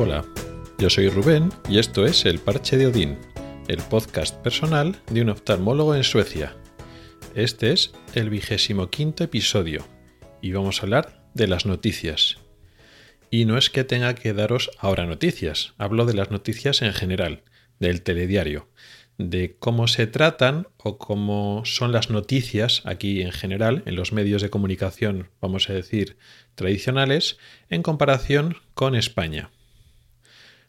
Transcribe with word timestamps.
Hola, 0.00 0.24
yo 0.78 0.88
soy 0.90 1.08
Rubén 1.08 1.50
y 1.68 1.80
esto 1.80 2.06
es 2.06 2.24
El 2.24 2.38
Parche 2.38 2.76
de 2.76 2.86
Odín, 2.86 3.18
el 3.66 3.78
podcast 3.78 4.36
personal 4.36 4.94
de 5.10 5.22
un 5.22 5.30
oftalmólogo 5.30 5.96
en 5.96 6.04
Suecia. 6.04 6.54
Este 7.34 7.72
es 7.72 7.90
el 8.14 8.30
vigésimo 8.30 8.90
quinto 8.90 9.24
episodio 9.24 9.84
y 10.40 10.52
vamos 10.52 10.78
a 10.78 10.82
hablar 10.82 11.24
de 11.34 11.48
las 11.48 11.66
noticias. 11.66 12.38
Y 13.28 13.44
no 13.44 13.58
es 13.58 13.70
que 13.70 13.82
tenga 13.82 14.14
que 14.14 14.34
daros 14.34 14.70
ahora 14.78 15.04
noticias, 15.04 15.74
hablo 15.78 16.06
de 16.06 16.14
las 16.14 16.30
noticias 16.30 16.80
en 16.82 16.92
general, 16.92 17.42
del 17.80 18.02
telediario, 18.02 18.68
de 19.16 19.56
cómo 19.58 19.88
se 19.88 20.06
tratan 20.06 20.68
o 20.76 20.96
cómo 20.96 21.62
son 21.64 21.90
las 21.90 22.08
noticias 22.08 22.82
aquí 22.84 23.20
en 23.20 23.32
general, 23.32 23.82
en 23.84 23.96
los 23.96 24.12
medios 24.12 24.42
de 24.42 24.50
comunicación, 24.50 25.30
vamos 25.40 25.68
a 25.68 25.72
decir, 25.72 26.18
tradicionales, 26.54 27.36
en 27.68 27.82
comparación 27.82 28.58
con 28.74 28.94
España. 28.94 29.50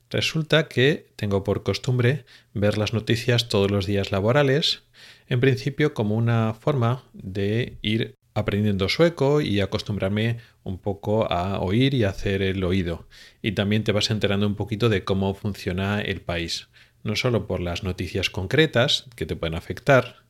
Resulta 0.10 0.68
que 0.68 1.12
tengo 1.16 1.44
por 1.44 1.62
costumbre 1.62 2.26
ver 2.54 2.80
las 2.80 2.94
noticias 2.94 3.48
todos 3.48 3.70
los 3.70 3.86
días 3.86 4.12
laborales, 4.12 4.84
en 5.28 5.40
principio 5.40 5.94
como 5.94 6.16
una 6.16 6.56
forma 6.56 7.04
de 7.14 7.78
ir 7.84 8.16
aprendiendo 8.34 8.90
sueco 8.90 9.40
y 9.42 9.60
acostumbrarme 9.60 10.38
un 10.64 10.80
poco 10.80 11.32
a 11.32 11.60
oír 11.60 11.94
y 11.94 12.06
hacer 12.06 12.42
el 12.42 12.64
oído. 12.64 13.08
Y 13.44 13.52
también 13.52 13.84
te 13.84 13.92
vas 13.92 14.10
enterando 14.10 14.48
un 14.48 14.56
poquito 14.56 14.90
de 14.90 15.04
cómo 15.04 15.36
funciona 15.36 16.02
el 16.02 16.22
país, 16.22 16.70
no 17.04 17.16
solo 17.16 17.46
por 17.46 17.60
las 17.60 17.84
noticias 17.84 18.32
concretas 18.32 19.06
que 19.16 19.28
te 19.28 19.36
pueden 19.36 19.56
afectar, 19.56 20.24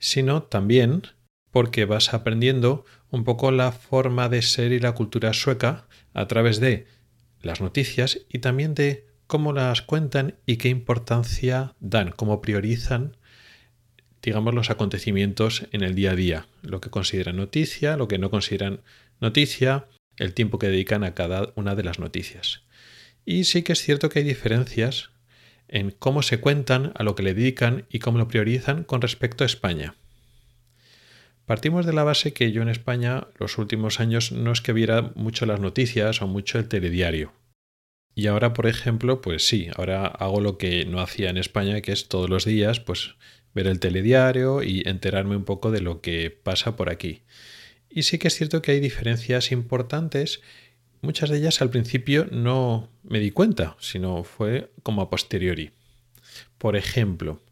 sino 0.00 0.42
también 0.42 1.02
porque 1.52 1.84
vas 1.84 2.12
aprendiendo 2.12 2.84
un 3.10 3.22
poco 3.22 3.52
la 3.52 3.70
forma 3.70 4.28
de 4.28 4.42
ser 4.42 4.72
y 4.72 4.80
la 4.80 4.92
cultura 4.92 5.32
sueca 5.32 5.86
a 6.12 6.26
través 6.26 6.58
de 6.58 6.86
las 7.40 7.60
noticias 7.60 8.20
y 8.28 8.38
también 8.38 8.74
de 8.74 9.11
cómo 9.32 9.54
las 9.54 9.80
cuentan 9.80 10.34
y 10.44 10.58
qué 10.58 10.68
importancia 10.68 11.74
dan, 11.80 12.10
cómo 12.10 12.42
priorizan, 12.42 13.16
digamos, 14.20 14.52
los 14.52 14.68
acontecimientos 14.68 15.68
en 15.72 15.82
el 15.82 15.94
día 15.94 16.10
a 16.10 16.14
día, 16.14 16.46
lo 16.60 16.82
que 16.82 16.90
consideran 16.90 17.36
noticia, 17.36 17.96
lo 17.96 18.08
que 18.08 18.18
no 18.18 18.28
consideran 18.28 18.82
noticia, 19.20 19.86
el 20.18 20.34
tiempo 20.34 20.58
que 20.58 20.66
dedican 20.68 21.02
a 21.02 21.14
cada 21.14 21.50
una 21.54 21.74
de 21.74 21.82
las 21.82 21.98
noticias. 21.98 22.64
Y 23.24 23.44
sí 23.44 23.62
que 23.62 23.72
es 23.72 23.80
cierto 23.80 24.10
que 24.10 24.18
hay 24.18 24.26
diferencias 24.26 25.08
en 25.66 25.92
cómo 25.92 26.20
se 26.20 26.38
cuentan, 26.38 26.92
a 26.94 27.02
lo 27.02 27.14
que 27.14 27.22
le 27.22 27.32
dedican 27.32 27.86
y 27.88 28.00
cómo 28.00 28.18
lo 28.18 28.28
priorizan 28.28 28.84
con 28.84 29.00
respecto 29.00 29.44
a 29.44 29.46
España. 29.46 29.94
Partimos 31.46 31.86
de 31.86 31.94
la 31.94 32.04
base 32.04 32.34
que 32.34 32.52
yo 32.52 32.60
en 32.60 32.68
España 32.68 33.28
los 33.38 33.56
últimos 33.56 33.98
años 33.98 34.30
no 34.30 34.52
es 34.52 34.60
que 34.60 34.74
viera 34.74 35.10
mucho 35.14 35.46
las 35.46 35.58
noticias 35.58 36.20
o 36.20 36.26
mucho 36.26 36.58
el 36.58 36.68
telediario. 36.68 37.32
Y 38.14 38.26
ahora, 38.26 38.52
por 38.52 38.66
ejemplo, 38.66 39.22
pues 39.22 39.46
sí, 39.46 39.68
ahora 39.74 40.06
hago 40.06 40.40
lo 40.40 40.58
que 40.58 40.84
no 40.84 41.00
hacía 41.00 41.30
en 41.30 41.38
España, 41.38 41.80
que 41.80 41.92
es 41.92 42.08
todos 42.08 42.28
los 42.28 42.44
días, 42.44 42.78
pues 42.80 43.14
ver 43.54 43.66
el 43.66 43.80
telediario 43.80 44.62
y 44.62 44.82
enterarme 44.86 45.36
un 45.36 45.44
poco 45.44 45.70
de 45.70 45.80
lo 45.80 46.00
que 46.00 46.30
pasa 46.30 46.76
por 46.76 46.90
aquí. 46.90 47.22
Y 47.88 48.02
sí 48.04 48.18
que 48.18 48.28
es 48.28 48.34
cierto 48.34 48.62
que 48.62 48.72
hay 48.72 48.80
diferencias 48.80 49.52
importantes, 49.52 50.42
muchas 51.00 51.30
de 51.30 51.38
ellas 51.38 51.60
al 51.60 51.70
principio 51.70 52.26
no 52.30 52.90
me 53.02 53.20
di 53.20 53.30
cuenta, 53.30 53.76
sino 53.80 54.24
fue 54.24 54.70
como 54.82 55.02
a 55.02 55.10
posteriori. 55.10 55.72
Por 56.58 56.76
ejemplo, 56.76 57.42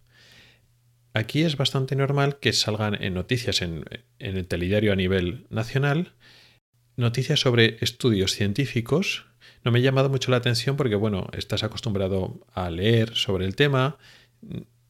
aquí 1.15 1.43
es 1.43 1.57
bastante 1.57 1.97
normal 1.97 2.39
que 2.39 2.53
salgan 2.53 3.03
en 3.03 3.15
noticias 3.15 3.63
en, 3.63 3.85
en 4.19 4.37
el 4.37 4.47
telediario 4.47 4.93
a 4.93 4.97
nivel 4.97 5.47
nacional, 5.51 6.13
noticias 6.97 7.41
sobre 7.41 7.79
estudios 7.81 8.33
científicos 8.33 9.30
no 9.65 9.71
me 9.71 9.79
ha 9.79 9.83
llamado 9.83 10.09
mucho 10.09 10.31
la 10.31 10.39
atención 10.39 10.77
porque, 10.77 10.95
bueno, 10.95 11.29
estás 11.33 11.63
acostumbrado 11.63 12.41
a 12.53 12.71
leer 12.71 13.15
sobre 13.15 13.45
el 13.45 13.57
tema, 13.57 13.99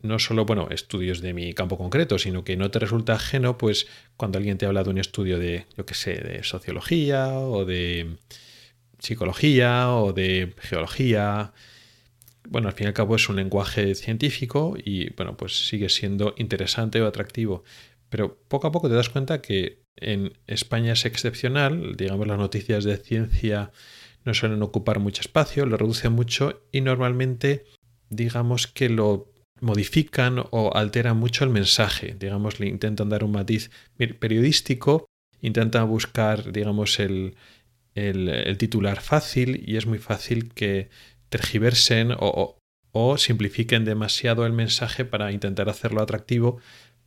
no 0.03 0.19
solo, 0.19 0.45
bueno, 0.45 0.69
estudios 0.71 1.21
de 1.21 1.35
mi 1.35 1.53
campo 1.53 1.77
concreto, 1.77 2.19
sino 2.19 2.45
que 2.45 2.57
no 2.57 2.71
te 2.71 2.79
resulta 2.79 3.15
ajeno, 3.15 3.59
pues, 3.59 3.87
cuando 4.17 4.39
alguien 4.39 4.59
te 4.59 4.67
habla 4.67 4.85
de 4.85 4.91
un 4.91 4.99
estudio 4.99 5.39
de, 5.39 5.67
yo 5.77 5.85
qué 5.85 5.95
sé, 5.95 6.15
de 6.15 6.43
sociología 6.43 7.39
o 7.39 7.65
de 7.65 8.17
psicología 8.99 9.91
o 9.95 10.13
de 10.13 10.55
geología. 10.59 11.53
Bueno, 12.49 12.69
al 12.69 12.75
fin 12.75 12.85
y 12.85 12.89
al 12.89 12.95
cabo 12.95 13.17
es 13.17 13.29
un 13.29 13.37
lenguaje 13.37 13.95
científico 13.95 14.77
y, 14.83 15.13
bueno, 15.15 15.37
pues 15.37 15.69
sigue 15.69 15.89
siendo 15.89 16.35
interesante 16.39 17.01
o 17.03 17.07
atractivo. 17.07 17.65
Pero 18.09 18.39
poco 18.49 18.67
a 18.67 18.73
poco 18.73 18.89
te 18.89 18.95
das 18.95 19.09
cuenta 19.09 19.43
que 19.43 19.83
en 19.97 20.33
España 20.47 20.93
es 20.93 21.05
excepcional, 21.05 21.97
digamos, 21.97 22.27
las 22.27 22.39
noticias 22.39 22.85
de 22.85 22.97
ciencia 22.97 23.71
no 24.31 24.35
suelen 24.35 24.63
ocupar 24.63 25.01
mucho 25.01 25.23
espacio, 25.23 25.67
lo 25.67 25.77
reducen 25.77 26.13
mucho 26.13 26.63
y 26.71 26.81
normalmente 26.81 27.65
digamos 28.09 28.67
que 28.69 28.89
lo 28.89 29.33
modifican 29.61 30.45
o 30.51 30.75
alteran 30.75 31.17
mucho 31.17 31.45
el 31.45 31.51
mensaje, 31.51 32.17
digamos, 32.19 32.61
le 32.61 32.69
intentan 32.69 33.09
dar 33.09 33.25
un 33.25 33.33
matiz 33.33 33.71
periodístico, 34.19 35.07
intentan 35.43 35.89
buscar, 35.89 36.53
digamos, 36.53 36.99
el, 37.01 37.35
el, 37.95 38.57
titular 38.57 39.01
fácil 39.01 39.63
y 39.67 39.77
es 39.77 39.87
muy 39.87 39.99
fácil 39.99 40.53
que 40.55 40.89
tergiversen 41.29 42.13
o, 42.19 42.57
o 42.93 43.19
simplifiquen 43.19 43.85
demasiado 43.85 44.47
el 44.47 44.53
mensaje 44.53 45.05
para 45.05 45.33
intentar 45.33 45.69
hacerlo 45.69 46.03
atractivo 46.03 46.59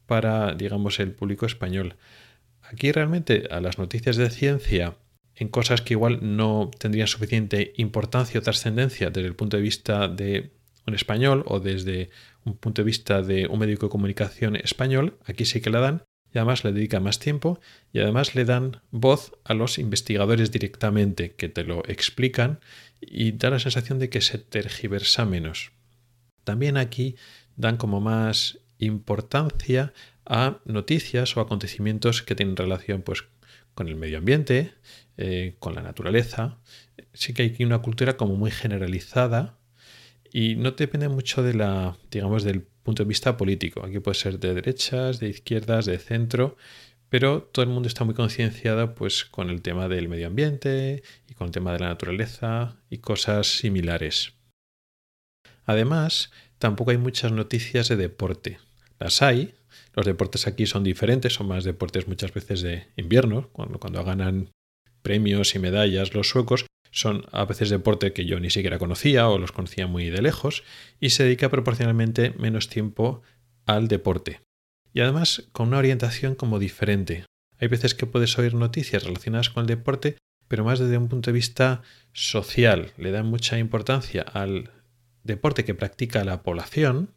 para, 0.06 0.53
digamos, 0.53 1.00
el 1.00 1.12
público 1.12 1.45
español. 1.45 1.95
Aquí 2.62 2.91
realmente 2.91 3.47
a 3.50 3.62
las 3.62 3.78
noticias 3.78 4.17
de 4.17 4.29
ciencia 4.29 4.95
en 5.35 5.47
cosas 5.47 5.81
que 5.81 5.94
igual 5.94 6.19
no 6.21 6.69
tendrían 6.77 7.07
suficiente 7.07 7.73
importancia 7.77 8.39
o 8.39 8.44
trascendencia 8.44 9.09
desde 9.09 9.27
el 9.27 9.35
punto 9.35 9.57
de 9.57 9.63
vista 9.63 10.07
de 10.07 10.51
un 10.85 10.95
español 10.95 11.44
o 11.47 11.59
desde 11.59 12.09
un 12.45 12.57
punto 12.57 12.81
de 12.81 12.85
vista 12.85 13.21
de 13.21 13.47
un 13.47 13.59
médico 13.59 13.88
de 13.88 13.91
comunicación 13.91 14.55
español, 14.55 15.17
aquí 15.25 15.45
sí 15.45 15.61
que 15.61 15.69
la 15.69 15.79
dan 15.79 16.03
y 16.33 16.39
además 16.39 16.63
le 16.63 16.73
dedican 16.73 17.03
más 17.03 17.19
tiempo 17.19 17.59
y 17.91 17.99
además 17.99 18.35
le 18.35 18.45
dan 18.45 18.81
voz 18.91 19.33
a 19.44 19.53
los 19.53 19.77
investigadores 19.77 20.51
directamente 20.51 21.35
que 21.35 21.47
te 21.47 21.63
lo 21.63 21.83
explican 21.88 22.59
y 23.00 23.33
da 23.33 23.51
la 23.51 23.59
sensación 23.59 24.00
de 24.00 24.09
que 24.09 24.21
se 24.21 24.39
tergiversa 24.39 25.25
menos. 25.25 25.71
También 26.44 26.77
aquí 26.77 27.15
dan 27.55 27.77
como 27.77 28.01
más 28.01 28.59
importancia 28.79 29.94
a 30.25 30.59
noticias 30.65 31.38
o 31.38 31.41
acontecimientos 31.41 32.23
que 32.23 32.35
tienen 32.35 32.57
relación 32.57 33.01
pues 33.03 33.25
con 33.73 33.88
el 33.88 33.95
medio 33.95 34.17
ambiente, 34.17 34.73
eh, 35.17 35.56
con 35.59 35.75
la 35.75 35.81
naturaleza. 35.81 36.57
Sí 37.13 37.34
que 37.34 37.44
hay 37.44 37.63
una 37.63 37.79
cultura 37.79 38.17
como 38.17 38.35
muy 38.35 38.51
generalizada 38.51 39.57
y 40.31 40.56
no 40.56 40.72
depende 40.72 41.09
mucho 41.09 41.44
de 41.44 41.53
la, 41.53 41.97
digamos, 42.12 42.44
del 42.44 42.62
punto 42.62 43.03
de 43.03 43.07
vista 43.09 43.38
político. 43.38 43.85
Aquí 43.85 44.00
puede 44.00 44.16
ser 44.16 44.39
de 44.39 44.53
derechas, 44.53 45.19
de 45.19 45.29
izquierdas, 45.29 45.85
de 45.85 46.00
centro, 46.00 46.57
pero 47.09 47.44
todo 47.44 47.63
el 47.63 47.69
mundo 47.69 47.88
está 47.88 48.03
muy 48.03 48.16
concienciado 48.16 48.95
pues 48.95 49.23
con 49.25 49.50
el 49.51 49.62
tema 49.62 49.88
del 49.88 50.09
medio 50.09 50.28
ambiente 50.28 51.03
y 51.29 51.35
con 51.35 51.47
el 51.47 51.53
tema 51.53 51.72
de 51.73 51.79
la 51.79 51.89
naturaleza 51.89 52.78
y 52.89 52.97
cosas 52.97 53.47
similares. 53.47 54.33
Además, 55.66 56.31
tampoco 56.57 56.91
hay 56.91 56.97
muchas 56.97 57.31
noticias 57.31 57.88
de 57.88 57.95
deporte. 57.95 58.59
Las 59.00 59.22
hay, 59.22 59.53
los 59.94 60.06
deportes 60.06 60.47
aquí 60.47 60.66
son 60.66 60.84
diferentes, 60.84 61.34
son 61.34 61.47
más 61.47 61.63
deportes 61.63 62.07
muchas 62.07 62.34
veces 62.34 62.61
de 62.61 62.88
invierno, 62.95 63.50
cuando, 63.51 63.79
cuando 63.79 64.03
ganan 64.03 64.50
premios 65.01 65.56
y 65.56 65.59
medallas 65.59 66.13
los 66.13 66.29
suecos, 66.29 66.66
son 66.91 67.25
a 67.31 67.45
veces 67.45 67.69
deporte 67.69 68.13
que 68.13 68.25
yo 68.25 68.39
ni 68.39 68.50
siquiera 68.50 68.78
conocía 68.79 69.28
o 69.28 69.38
los 69.38 69.51
conocía 69.51 69.88
muy 69.88 70.09
de 70.09 70.22
lejos, 70.22 70.63
y 71.00 71.09
se 71.09 71.24
dedica 71.24 71.50
proporcionalmente 71.50 72.31
menos 72.38 72.69
tiempo 72.69 73.21
al 73.65 73.88
deporte. 73.88 74.42
Y 74.94 75.01
además 75.01 75.48
con 75.51 75.69
una 75.69 75.80
orientación 75.80 76.36
como 76.36 76.59
diferente. 76.59 77.25
Hay 77.59 77.68
veces 77.68 77.95
que 77.95 78.06
puedes 78.06 78.38
oír 78.38 78.53
noticias 78.53 79.03
relacionadas 79.03 79.50
con 79.50 79.62
el 79.62 79.68
deporte, 79.68 80.18
pero 80.48 80.63
más 80.63 80.80
desde 80.80 80.98
un 80.98 81.09
punto 81.09 81.31
de 81.31 81.36
vista 81.36 81.81
social. 82.12 82.92
Le 82.98 83.12
dan 83.12 83.25
mucha 83.25 83.57
importancia 83.57 84.21
al 84.21 84.69
deporte 85.24 85.65
que 85.65 85.74
practica 85.74 86.24
la 86.24 86.44
población, 86.44 87.09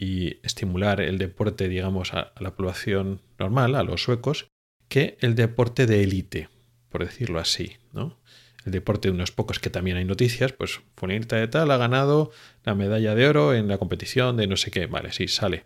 y 0.00 0.38
estimular 0.44 1.00
el 1.00 1.18
deporte, 1.18 1.68
digamos, 1.68 2.14
a, 2.14 2.32
la 2.38 2.54
población 2.54 3.20
normal, 3.36 3.74
a 3.74 3.82
los 3.82 4.04
suecos, 4.04 4.48
que 4.88 5.18
el 5.20 5.34
deporte 5.34 5.86
de 5.86 6.04
élite, 6.04 6.48
por 6.88 7.04
decirlo 7.04 7.40
así, 7.40 7.72
¿no? 7.92 8.16
El 8.64 8.70
deporte 8.70 9.08
de 9.08 9.14
unos 9.14 9.32
pocos 9.32 9.58
que 9.58 9.70
también 9.70 9.96
hay 9.96 10.04
noticias, 10.04 10.52
pues 10.52 10.80
Funirta 10.94 11.36
de 11.36 11.48
tal 11.48 11.70
ha 11.72 11.76
ganado 11.76 12.30
la 12.64 12.76
medalla 12.76 13.14
de 13.16 13.28
oro 13.28 13.54
en 13.54 13.66
la 13.66 13.78
competición 13.78 14.36
de 14.36 14.46
no 14.46 14.56
sé 14.56 14.70
qué, 14.70 14.86
vale, 14.86 15.10
sí, 15.12 15.26
sale. 15.26 15.64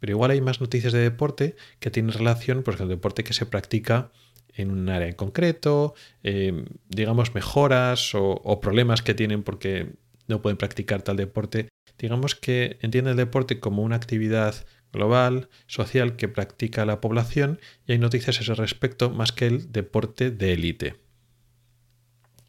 Pero 0.00 0.12
igual 0.12 0.30
hay 0.30 0.40
más 0.40 0.60
noticias 0.60 0.92
de 0.92 1.00
deporte 1.00 1.56
que 1.78 1.90
tienen 1.90 2.12
relación 2.12 2.62
pues, 2.62 2.78
con 2.78 2.84
el 2.84 2.96
deporte 2.96 3.24
que 3.24 3.34
se 3.34 3.46
practica 3.46 4.10
en 4.54 4.70
un 4.70 4.88
área 4.88 5.08
en 5.08 5.14
concreto, 5.14 5.94
eh, 6.22 6.64
digamos 6.88 7.34
mejoras 7.34 8.14
o, 8.14 8.60
problemas 8.60 9.02
que 9.02 9.14
tienen 9.14 9.42
porque 9.42 9.92
no 10.28 10.40
pueden 10.40 10.56
practicar 10.56 11.02
tal 11.02 11.16
deporte 11.16 11.68
digamos 11.98 12.34
que 12.34 12.78
entiende 12.82 13.12
el 13.12 13.16
deporte 13.16 13.60
como 13.60 13.82
una 13.82 13.96
actividad 13.96 14.66
global, 14.92 15.48
social 15.66 16.16
que 16.16 16.28
practica 16.28 16.86
la 16.86 17.00
población 17.00 17.60
y 17.86 17.92
hay 17.92 17.98
noticias 17.98 18.38
a 18.38 18.42
ese 18.42 18.54
respecto 18.54 19.10
más 19.10 19.32
que 19.32 19.46
el 19.46 19.72
deporte 19.72 20.30
de 20.30 20.52
élite. 20.52 20.96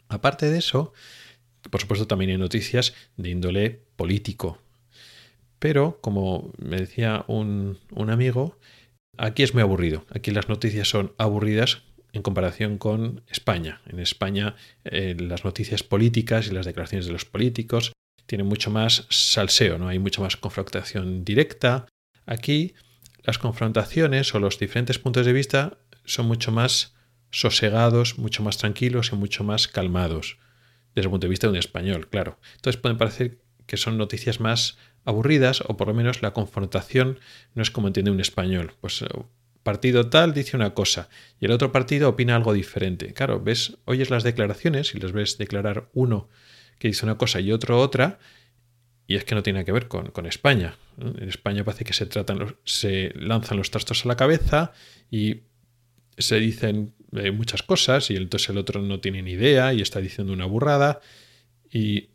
Aparte 0.09 0.49
de 0.49 0.57
eso, 0.57 0.93
Por 1.69 1.81
supuesto, 1.81 2.07
también 2.07 2.31
hay 2.31 2.37
noticias 2.37 2.93
de 3.17 3.29
índole 3.29 3.81
político. 3.97 4.59
Pero, 5.59 5.99
como 6.01 6.53
me 6.57 6.77
decía 6.77 7.25
un, 7.27 7.77
amigo, 8.09 8.57
aquí 9.17 9.43
es 9.43 9.53
muy 9.53 9.63
aburrido. 9.63 10.05
Aquí 10.09 10.31
las 10.31 10.47
noticias 10.47 10.87
son 10.87 11.13
aburridas 11.17 11.81
en 12.13 12.21
comparación 12.21 12.77
con 12.77 13.23
España. 13.27 13.81
En 13.85 13.99
España 13.99 14.55
eh, 14.85 15.17
las 15.19 15.43
noticias 15.43 15.83
políticas 15.83 16.47
y 16.47 16.51
las 16.51 16.65
declaraciones 16.65 17.07
de 17.07 17.11
los 17.11 17.25
políticos 17.25 17.91
tienen 18.27 18.45
mucho 18.45 18.69
más 18.69 19.07
salseo, 19.09 19.79
¿no? 19.79 19.87
Hay 19.87 19.99
mucha 19.99 20.21
más 20.21 20.37
confrontación 20.37 21.25
directa. 21.25 21.87
Aquí 22.25 22.75
las 23.23 23.39
confrontaciones 23.39 24.35
o 24.35 24.39
los 24.39 24.59
diferentes 24.59 24.99
puntos 24.99 25.25
de 25.25 25.33
vista 25.33 25.79
son 26.05 26.27
mucho 26.27 26.51
más 26.51 26.95
sosegados, 27.31 28.17
mucho 28.17 28.43
más 28.43 28.57
tranquilos 28.57 29.11
y 29.11 29.15
mucho 29.15 29.43
más 29.43 29.67
calmados, 29.67 30.37
desde 30.93 31.07
el 31.07 31.11
punto 31.11 31.27
de 31.27 31.31
vista 31.31 31.47
de 31.47 31.51
un 31.51 31.57
español, 31.57 32.07
claro. 32.09 32.39
Entonces 32.55 32.79
pueden 32.79 32.97
parecer 32.97 33.39
que 33.65 33.77
son 33.77 33.97
noticias 33.97 34.39
más 34.39 34.77
aburridas 35.03 35.61
o 35.65 35.77
por 35.77 35.87
lo 35.87 35.93
menos 35.93 36.21
la 36.21 36.33
confrontación 36.33 37.19
no 37.53 37.61
es 37.61 37.71
como 37.71 37.87
entiende 37.87 38.11
un 38.11 38.21
español. 38.21 38.73
Pues 38.81 39.01
eh, 39.01 39.07
partido 39.63 40.09
tal 40.09 40.33
dice 40.33 40.55
una 40.55 40.73
cosa 40.73 41.09
y 41.39 41.45
el 41.45 41.51
otro 41.51 41.71
partido 41.71 42.09
opina 42.09 42.35
algo 42.35 42.53
diferente. 42.53 43.13
Claro, 43.13 43.41
ves, 43.41 43.77
oyes 43.85 44.09
las 44.09 44.23
declaraciones 44.23 44.95
y 44.95 44.99
les 44.99 45.11
ves 45.11 45.37
declarar 45.37 45.89
uno 45.93 46.29
que 46.79 46.87
dice 46.89 47.05
una 47.05 47.17
cosa 47.17 47.39
y 47.39 47.51
otro 47.51 47.79
otra 47.79 48.19
y 49.07 49.15
es 49.15 49.23
que 49.23 49.35
no 49.35 49.43
tiene 49.43 49.63
que 49.63 49.71
ver 49.71 49.87
con, 49.87 50.07
con 50.11 50.25
España. 50.25 50.75
En 50.97 51.29
España 51.29 51.63
parece 51.63 51.85
que 51.85 51.93
se, 51.93 52.05
tratan, 52.05 52.57
se 52.65 53.13
lanzan 53.15 53.57
los 53.57 53.71
trastos 53.71 54.05
a 54.05 54.07
la 54.09 54.17
cabeza 54.17 54.73
y 55.09 55.43
se 56.17 56.39
dicen 56.39 56.93
eh, 57.13 57.31
muchas 57.31 57.63
cosas 57.63 58.11
y 58.11 58.17
entonces 58.17 58.49
el 58.49 58.57
otro 58.57 58.81
no 58.81 58.99
tiene 58.99 59.21
ni 59.21 59.31
idea 59.31 59.73
y 59.73 59.81
está 59.81 60.01
diciendo 60.01 60.33
una 60.33 60.45
burrada 60.45 60.99
y 61.71 62.09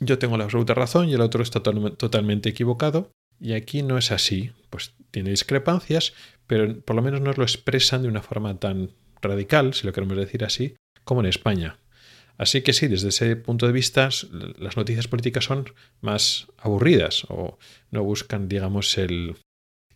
yo 0.00 0.18
tengo 0.18 0.36
la 0.36 0.44
absoluta 0.44 0.74
razón 0.74 1.08
y 1.08 1.14
el 1.14 1.20
otro 1.20 1.42
está 1.42 1.62
totalmente 1.62 2.48
equivocado 2.48 3.12
y 3.40 3.52
aquí 3.52 3.82
no 3.82 3.98
es 3.98 4.10
así, 4.10 4.50
pues 4.70 4.94
tiene 5.10 5.30
discrepancias, 5.30 6.14
pero 6.46 6.80
por 6.80 6.96
lo 6.96 7.02
menos 7.02 7.20
no 7.20 7.32
lo 7.32 7.42
expresan 7.44 8.02
de 8.02 8.08
una 8.08 8.22
forma 8.22 8.58
tan 8.58 8.90
radical, 9.22 9.74
si 9.74 9.86
lo 9.86 9.92
queremos 9.92 10.16
decir 10.16 10.44
así, 10.44 10.76
como 11.04 11.20
en 11.20 11.26
España. 11.26 11.78
Así 12.38 12.62
que 12.62 12.72
sí, 12.72 12.86
desde 12.86 13.08
ese 13.08 13.34
punto 13.34 13.66
de 13.66 13.72
vista, 13.72 14.08
las 14.58 14.76
noticias 14.76 15.08
políticas 15.08 15.44
son 15.44 15.74
más 16.00 16.46
aburridas 16.56 17.24
o 17.28 17.58
no 17.90 18.04
buscan, 18.04 18.48
digamos, 18.48 18.96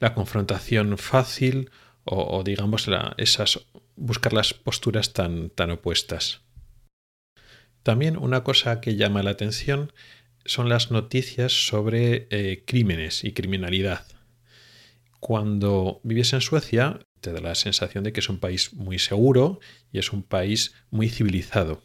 la 0.01 0.15
confrontación 0.15 0.99
fácil 0.99 1.71
o, 2.05 2.43
digamos 2.43 2.89
esas 3.17 3.61
buscar 3.95 4.33
las 4.33 4.55
posturas 4.55 5.13
tan, 5.13 5.51
tan 5.51 5.71
opuestas. 5.71 6.41
También 7.85 8.17
una 8.17 8.43
cosa 8.43 8.81
que 8.81 8.97
llama 8.97 9.23
la 9.23 9.31
atención 9.31 9.93
son 10.45 10.69
las 10.69 10.91
noticias 10.91 11.67
sobre 11.69 12.27
eh, 12.31 12.65
crímenes 12.67 13.23
y 13.23 13.33
criminalidad. 13.33 14.05
Cuando 15.21 16.01
vives 16.03 16.33
en 16.33 16.41
Suecia, 16.41 16.99
te 17.21 17.33
da 17.33 17.41
la 17.41 17.55
sensación 17.55 18.03
de 18.03 18.13
que 18.13 18.19
es 18.19 18.29
un 18.29 18.41
país 18.41 18.75
muy 18.75 18.99
seguro 18.99 19.61
y 19.93 20.01
es 20.01 20.13
un 20.13 20.25
país 20.25 20.75
muy 20.91 21.09
civilizado. 21.09 21.83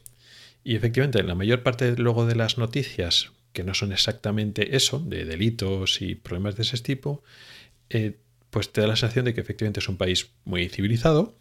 Y 0.68 0.76
efectivamente, 0.76 1.24
la 1.24 1.34
mayor 1.34 1.64
parte 1.64 1.96
luego 1.96 2.26
de 2.26 2.36
las 2.36 2.58
noticias, 2.58 3.32
que 3.54 3.64
no 3.64 3.74
son 3.74 3.94
exactamente 3.94 4.76
eso, 4.76 5.00
de 5.00 5.24
delitos 5.24 6.02
y 6.02 6.16
problemas 6.16 6.58
de 6.58 6.64
ese 6.64 6.78
tipo, 6.80 7.24
eh, 7.90 8.18
pues 8.50 8.74
te 8.74 8.82
da 8.82 8.88
la 8.88 8.98
sensación 8.98 9.24
de 9.24 9.34
que 9.34 9.40
efectivamente 9.40 9.80
es 9.80 9.88
un 9.88 9.96
país 9.96 10.32
muy 10.44 10.68
civilizado, 10.68 11.38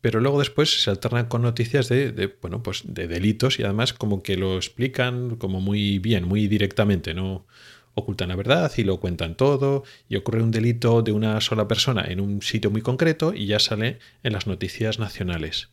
pero 0.00 0.18
luego 0.18 0.40
después 0.40 0.82
se 0.82 0.90
alternan 0.90 1.26
con 1.26 1.42
noticias 1.42 1.88
de, 1.88 2.36
bueno, 2.42 2.64
pues 2.64 2.82
de 2.84 3.06
delitos 3.06 3.60
y 3.60 3.62
además 3.62 3.92
como 3.92 4.24
que 4.24 4.36
lo 4.36 4.56
explican 4.56 5.36
como 5.36 5.60
muy 5.60 6.00
bien, 6.00 6.24
muy 6.24 6.48
directamente, 6.48 7.14
no 7.14 7.46
ocultan 7.94 8.30
la 8.30 8.34
verdad 8.34 8.72
y 8.76 8.82
lo 8.82 8.98
cuentan 8.98 9.36
todo 9.36 9.84
y 10.08 10.16
ocurre 10.16 10.42
un 10.42 10.50
delito 10.50 11.02
de 11.02 11.12
una 11.12 11.40
sola 11.40 11.68
persona 11.68 12.06
en 12.08 12.18
un 12.18 12.42
sitio 12.42 12.72
muy 12.72 12.82
concreto 12.82 13.34
y 13.34 13.46
ya 13.46 13.60
sale 13.60 14.00
en 14.24 14.32
las 14.32 14.48
noticias 14.48 14.98
nacionales. 14.98 15.68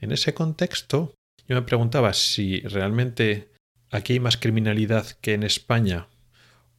En 0.00 0.12
ese 0.12 0.34
contexto, 0.34 1.16
yo 1.48 1.56
me 1.56 1.62
preguntaba 1.62 2.12
si 2.12 2.60
realmente 2.60 3.48
aquí 3.90 4.14
hay 4.14 4.20
más 4.20 4.36
criminalidad 4.36 5.06
que 5.20 5.34
en 5.34 5.42
España 5.42 6.08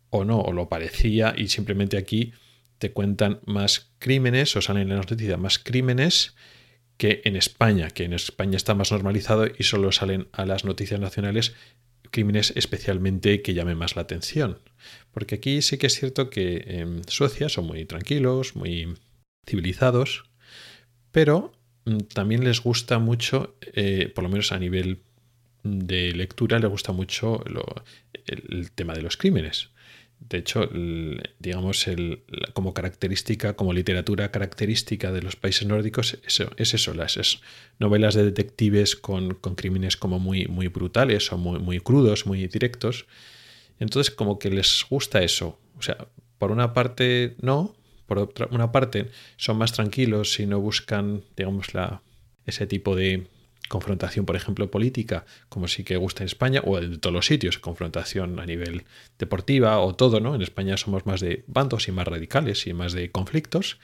o 0.09 0.25
no, 0.25 0.39
o 0.39 0.53
lo 0.53 0.69
parecía 0.69 1.33
y 1.35 1.47
simplemente 1.47 1.97
aquí 1.97 2.33
te 2.77 2.91
cuentan 2.91 3.39
más 3.45 3.91
crímenes 3.99 4.55
o 4.55 4.61
salen 4.61 4.91
en 4.91 4.97
las 4.97 5.09
noticias 5.09 5.39
más 5.39 5.59
crímenes 5.59 6.35
que 6.97 7.21
en 7.25 7.35
España, 7.35 7.89
que 7.89 8.03
en 8.03 8.13
España 8.13 8.57
está 8.57 8.73
más 8.73 8.91
normalizado 8.91 9.47
y 9.47 9.63
solo 9.63 9.91
salen 9.91 10.27
a 10.31 10.45
las 10.45 10.63
noticias 10.63 10.99
nacionales 10.99 11.55
crímenes 12.11 12.53
especialmente 12.55 13.41
que 13.41 13.53
llamen 13.53 13.77
más 13.77 13.95
la 13.95 14.03
atención. 14.03 14.59
Porque 15.11 15.35
aquí 15.35 15.61
sí 15.61 15.77
que 15.77 15.87
es 15.87 15.95
cierto 15.99 16.29
que 16.29 16.63
en 16.67 17.01
Suecia 17.07 17.49
son 17.49 17.67
muy 17.67 17.85
tranquilos, 17.85 18.55
muy 18.55 18.93
civilizados, 19.45 20.23
pero 21.11 21.51
también 22.13 22.43
les 22.43 22.61
gusta 22.61 22.99
mucho, 22.99 23.55
eh, 23.61 24.11
por 24.13 24.23
lo 24.23 24.29
menos 24.29 24.51
a 24.51 24.59
nivel 24.59 24.99
de 25.63 26.11
lectura, 26.13 26.59
les 26.59 26.69
gusta 26.69 26.91
mucho 26.91 27.43
el 28.25 28.71
tema 28.71 28.93
de 28.93 29.01
los 29.01 29.17
crímenes. 29.17 29.69
De 30.19 30.39
hecho, 30.39 30.67
digamos, 31.39 31.87
el, 31.87 32.23
como 32.53 32.73
característica, 32.73 33.55
como 33.55 33.73
literatura 33.73 34.31
característica 34.31 35.11
de 35.11 35.21
los 35.21 35.35
países 35.35 35.67
nórdicos 35.67 36.17
es, 36.25 36.73
eso, 36.73 36.93
las 36.93 37.41
novelas 37.79 38.15
de 38.15 38.23
detectives 38.23 38.95
con, 38.95 39.35
crímenes 39.55 39.97
como 39.97 40.17
muy, 40.17 40.47
muy 40.47 40.67
brutales 40.67 41.31
o 41.31 41.37
muy, 41.37 41.59
muy 41.59 41.79
crudos, 41.79 42.25
muy 42.25 42.47
directos. 42.47 43.05
Entonces, 43.79 44.13
como 44.13 44.39
que 44.39 44.49
les 44.49 44.85
gusta 44.89 45.21
eso. 45.21 45.59
O 45.77 45.81
sea, 45.81 46.07
por 46.39 46.51
una 46.51 46.73
parte 46.73 47.35
no, 47.41 47.75
por 48.05 48.19
otra 48.19 48.47
una 48.51 48.71
parte 48.71 49.09
son 49.37 49.57
más 49.57 49.73
tranquilos 49.73 50.39
y 50.39 50.45
no 50.45 50.59
buscan, 50.59 51.23
digamos, 51.35 51.73
la, 51.73 52.01
ese 52.45 52.67
tipo 52.67 52.95
de, 52.95 53.27
confrontación, 53.67 54.25
por 54.25 54.35
ejemplo, 54.35 54.69
política, 54.69 55.25
como 55.49 55.67
sí 55.67 55.83
que 55.83 55.97
gusta 55.97 56.23
en 56.23 56.27
España, 56.27 56.61
o 56.63 56.77
en 56.77 56.99
todos 56.99 57.13
los 57.13 57.25
sitios, 57.25 57.59
confrontación 57.59 58.39
a 58.39 58.45
nivel 58.45 58.83
deportiva 59.17 59.79
o 59.79 59.95
todo, 59.95 60.19
¿no? 60.19 60.35
En 60.35 60.41
España 60.41 60.77
somos 60.77 61.05
más 61.05 61.21
de 61.21 61.43
bandos 61.47 61.87
y 61.87 61.91
más 61.91 62.07
radicales 62.07 62.67
y 62.67 62.73
más 62.73 62.93
de 62.93 63.11
conflictos. 63.11 63.79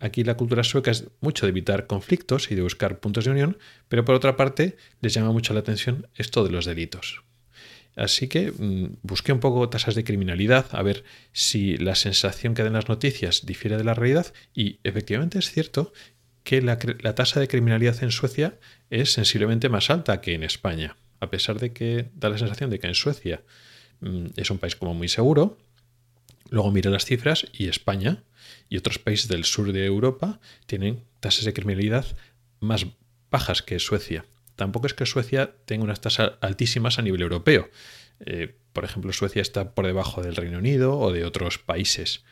Aquí 0.00 0.24
la 0.24 0.36
cultura 0.36 0.64
sueca 0.64 0.90
es 0.90 1.08
mucho 1.20 1.46
de 1.46 1.50
evitar 1.50 1.86
conflictos 1.86 2.50
y 2.50 2.54
de 2.54 2.62
buscar 2.62 3.00
puntos 3.00 3.24
de 3.24 3.30
unión, 3.30 3.58
pero 3.88 4.04
por 4.04 4.14
otra 4.14 4.36
parte 4.36 4.76
les 5.00 5.14
llama 5.14 5.32
mucho 5.32 5.54
la 5.54 5.60
atención 5.60 6.08
esto 6.14 6.44
de 6.44 6.50
los 6.50 6.64
delitos. 6.64 7.22
Así 7.96 8.28
que 8.28 8.50
mm, 8.50 8.96
busqué 9.02 9.32
un 9.32 9.40
poco 9.40 9.68
tasas 9.68 9.94
de 9.94 10.04
criminalidad, 10.04 10.66
a 10.72 10.82
ver 10.82 11.04
si 11.32 11.76
la 11.76 11.94
sensación 11.94 12.54
que 12.54 12.62
dan 12.62 12.72
las 12.72 12.88
noticias 12.88 13.46
difiere 13.46 13.76
de 13.76 13.84
la 13.84 13.94
realidad 13.94 14.32
y 14.54 14.78
efectivamente 14.82 15.38
es 15.38 15.50
cierto 15.50 15.92
que 16.42 16.60
la, 16.60 16.78
tasa 16.78 17.40
de 17.40 17.48
criminalidad 17.48 18.02
en 18.02 18.10
Suecia 18.10 18.58
es 18.90 19.12
sensiblemente 19.12 19.68
más 19.68 19.90
alta 19.90 20.20
que 20.20 20.34
en 20.34 20.42
España, 20.42 20.96
a 21.20 21.30
pesar 21.30 21.58
de 21.58 21.72
que 21.72 22.10
da 22.14 22.28
la 22.28 22.38
sensación 22.38 22.68
de 22.70 22.78
que 22.78 22.86
en 22.86 22.94
Suecia 22.94 23.42
mm, 24.00 24.26
es 24.36 24.50
un 24.50 24.58
país 24.58 24.76
como 24.76 24.92
muy 24.92 25.08
seguro. 25.08 25.56
Luego 26.50 26.70
mira 26.70 26.90
las 26.90 27.06
cifras 27.06 27.46
y 27.52 27.68
España 27.68 28.24
y 28.68 28.76
otros 28.76 28.98
países 28.98 29.28
del 29.28 29.44
sur 29.44 29.72
de 29.72 29.86
Europa 29.86 30.40
tienen 30.66 31.02
tasas 31.20 31.44
de 31.44 31.54
criminalidad 31.54 32.04
más 32.60 32.86
bajas 33.30 33.62
que 33.62 33.78
Suecia. 33.78 34.26
Tampoco 34.56 34.86
es 34.86 34.94
que 34.94 35.06
Suecia 35.06 35.54
tenga 35.64 35.84
unas 35.84 36.00
tasas 36.00 36.32
altísimas 36.40 36.98
a 36.98 37.02
nivel 37.02 37.22
europeo. 37.22 37.70
Eh, 38.20 38.54
por 38.72 38.84
ejemplo, 38.84 39.12
Suecia 39.12 39.42
está 39.42 39.74
por 39.74 39.86
debajo 39.86 40.22
del 40.22 40.36
Reino 40.36 40.58
Unido 40.58 40.98
o 40.98 41.12
de 41.12 41.24
otros 41.24 41.58
países. 41.58 42.24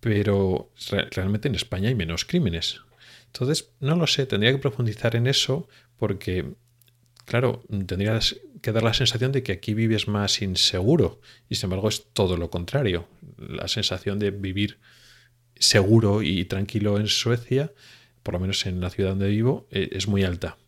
Pero 0.00 0.72
realmente 1.10 1.48
en 1.48 1.54
España 1.54 1.88
hay 1.88 1.94
menos 1.94 2.24
crímenes. 2.24 2.80
Entonces, 3.26 3.70
no 3.80 3.96
lo 3.96 4.06
sé, 4.06 4.26
tendría 4.26 4.52
que 4.52 4.58
profundizar 4.58 5.14
en 5.14 5.26
eso 5.26 5.68
porque, 5.96 6.54
claro, 7.26 7.62
tendrías 7.86 8.36
que 8.60 8.72
dar 8.72 8.82
la 8.82 8.94
sensación 8.94 9.32
de 9.32 9.42
que 9.42 9.52
aquí 9.52 9.74
vives 9.74 10.08
más 10.08 10.42
inseguro 10.42 11.20
y 11.48 11.54
sin 11.54 11.66
embargo 11.66 11.88
es 11.88 12.06
todo 12.12 12.36
lo 12.36 12.50
contrario. 12.50 13.08
La 13.38 13.68
sensación 13.68 14.18
de 14.18 14.30
vivir 14.30 14.78
seguro 15.54 16.22
y 16.22 16.44
tranquilo 16.46 16.98
en 16.98 17.06
Suecia, 17.06 17.72
por 18.22 18.34
lo 18.34 18.40
menos 18.40 18.66
en 18.66 18.80
la 18.80 18.90
ciudad 18.90 19.10
donde 19.10 19.28
vivo, 19.28 19.68
e, 19.70 19.90
es 19.92 20.08
muy 20.08 20.24
alta. 20.24 20.58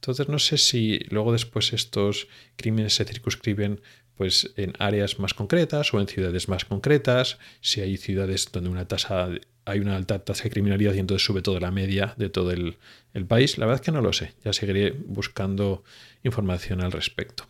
Entonces 0.00 0.28
no 0.30 0.38
sé 0.38 0.56
si 0.56 1.00
luego 1.10 1.30
después 1.30 1.74
estos 1.74 2.26
crímenes 2.56 2.94
se 2.94 3.04
circunscriben 3.04 3.82
pues 4.16 4.52
en 4.56 4.72
áreas 4.78 5.18
más 5.18 5.34
concretas 5.34 5.92
o 5.92 6.00
en 6.00 6.08
ciudades 6.08 6.48
más 6.48 6.64
concretas, 6.64 7.38
si 7.60 7.82
hay 7.82 7.98
ciudades 7.98 8.50
donde 8.50 8.70
una 8.70 8.88
tasa 8.88 9.28
hay 9.66 9.78
una 9.78 9.96
alta 9.96 10.24
tasa 10.24 10.44
de 10.44 10.50
criminalidad 10.50 10.94
y 10.94 11.00
entonces 11.00 11.24
sube 11.24 11.42
toda 11.42 11.60
la 11.60 11.70
media 11.70 12.14
de 12.16 12.30
todo 12.30 12.50
el, 12.50 12.78
país? 13.28 13.58
La 13.58 13.66
verdad 13.66 13.82
es 13.82 13.84
que 13.84 13.92
no 13.92 14.00
lo 14.00 14.12
sé. 14.12 14.32
Ya 14.42 14.52
seguiré 14.54 14.92
buscando 14.92 15.84
información 16.22 16.80
al 16.80 16.92
respecto. 16.92 17.46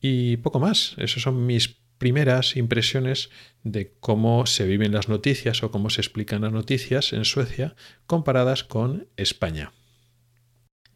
Y 0.00 0.38
poco 0.38 0.58
más. 0.58 0.94
Esas 0.96 1.22
son 1.22 1.46
mis 1.46 1.68
primeras 1.98 2.56
impresiones 2.56 3.30
de 3.62 3.92
cómo 4.00 4.46
se 4.46 4.66
viven 4.66 4.92
las 4.92 5.08
noticias 5.08 5.62
o 5.62 5.70
cómo 5.70 5.90
se 5.90 6.00
explican 6.00 6.42
las 6.42 6.52
noticias 6.52 7.12
en 7.12 7.24
Suecia 7.24 7.76
comparadas 8.06 8.64
con 8.64 9.08
España. 9.16 9.72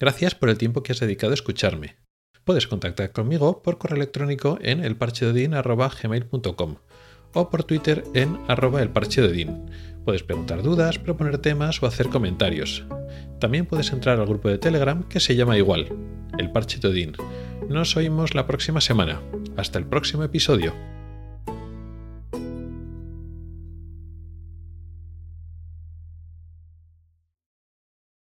Gracias 0.00 0.34
por 0.34 0.48
el 0.48 0.56
tiempo 0.56 0.82
que 0.82 0.92
has 0.92 1.00
dedicado 1.00 1.32
a 1.32 1.34
escucharme. 1.34 1.96
Puedes 2.44 2.66
contactar 2.66 3.12
conmigo 3.12 3.62
por 3.62 3.76
correo 3.76 3.98
electrónico 3.98 4.58
en 4.62 4.82
elparchedodin.gmail.com 4.82 6.76
o 7.34 7.50
por 7.50 7.64
Twitter 7.64 8.02
en 8.14 8.38
arroba 8.48 8.80
elparchedodin. 8.82 9.66
Puedes 10.04 10.22
preguntar 10.22 10.62
dudas, 10.62 10.98
proponer 10.98 11.36
temas 11.38 11.82
o 11.82 11.86
hacer 11.86 12.08
comentarios. 12.08 12.86
También 13.38 13.66
puedes 13.66 13.92
entrar 13.92 14.18
al 14.18 14.26
grupo 14.26 14.48
de 14.48 14.56
Telegram 14.56 15.06
que 15.06 15.20
se 15.20 15.36
llama 15.36 15.58
igual, 15.58 15.86
El 16.38 16.50
Parche 16.50 16.80
Nos 17.68 17.96
oímos 17.96 18.34
la 18.34 18.46
próxima 18.46 18.80
semana. 18.80 19.20
Hasta 19.56 19.78
el 19.78 19.84
próximo 19.84 20.24
episodio. 20.24 20.74